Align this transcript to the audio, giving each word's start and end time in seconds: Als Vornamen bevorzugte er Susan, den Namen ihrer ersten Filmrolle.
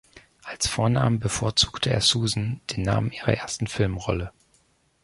Als 0.41 0.67
Vornamen 0.67 1.19
bevorzugte 1.19 1.91
er 1.91 2.01
Susan, 2.01 2.59
den 2.71 2.81
Namen 2.81 3.11
ihrer 3.11 3.33
ersten 3.35 3.67
Filmrolle. 3.67 4.31